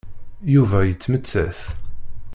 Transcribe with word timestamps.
Yuba 0.53 0.77
yettmettat. 0.83 1.59